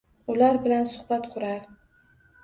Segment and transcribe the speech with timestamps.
[0.35, 1.67] Ular bilan suhbat kurar